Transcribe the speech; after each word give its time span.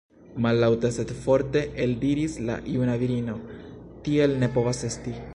Mallaŭte 0.43 0.89
sed 0.95 1.11
forte 1.25 1.61
eldiris 1.83 2.37
la 2.47 2.55
juna 2.77 2.95
virino: 3.03 3.35
tiel 4.09 4.35
ne 4.45 4.49
povas 4.57 4.81
esti! 4.89 5.15